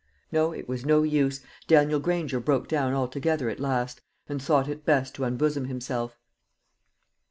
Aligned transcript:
No, 0.31 0.51
it 0.51 0.67
was 0.67 0.83
no 0.83 1.03
use; 1.03 1.41
Daniel 1.67 1.99
Granger 1.99 2.39
broke 2.39 2.67
down 2.67 2.95
altogether 2.95 3.49
at 3.49 3.59
last, 3.59 4.01
and 4.27 4.41
thought 4.41 4.67
it 4.67 4.83
best 4.83 5.13
to 5.13 5.25
unbosom 5.25 5.65
himself. 5.65 6.17